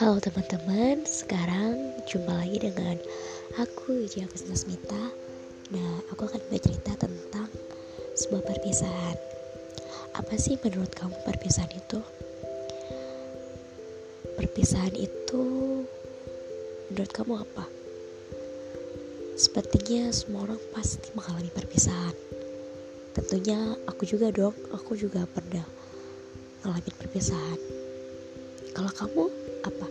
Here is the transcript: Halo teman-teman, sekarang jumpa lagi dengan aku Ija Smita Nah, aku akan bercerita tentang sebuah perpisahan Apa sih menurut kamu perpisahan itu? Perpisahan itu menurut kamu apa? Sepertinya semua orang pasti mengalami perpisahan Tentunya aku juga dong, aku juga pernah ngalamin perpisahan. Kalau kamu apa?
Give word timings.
Halo 0.00 0.16
teman-teman, 0.16 1.04
sekarang 1.04 1.76
jumpa 2.08 2.32
lagi 2.32 2.56
dengan 2.56 2.96
aku 3.60 4.00
Ija 4.00 4.24
Smita 4.32 5.12
Nah, 5.76 6.00
aku 6.08 6.24
akan 6.24 6.40
bercerita 6.48 6.96
tentang 6.96 7.52
sebuah 8.16 8.48
perpisahan 8.48 9.20
Apa 10.16 10.40
sih 10.40 10.56
menurut 10.64 10.88
kamu 10.96 11.12
perpisahan 11.28 11.68
itu? 11.76 12.00
Perpisahan 14.40 14.96
itu 14.96 15.44
menurut 16.88 17.12
kamu 17.12 17.44
apa? 17.44 17.68
Sepertinya 19.36 20.08
semua 20.16 20.48
orang 20.48 20.60
pasti 20.72 21.12
mengalami 21.12 21.52
perpisahan 21.52 22.16
Tentunya 23.12 23.76
aku 23.84 24.08
juga 24.08 24.32
dong, 24.32 24.56
aku 24.72 24.96
juga 24.96 25.28
pernah 25.28 25.68
ngalamin 26.64 26.96
perpisahan. 26.96 27.79
Kalau 28.70 28.90
kamu 28.94 29.24
apa? 29.66 29.86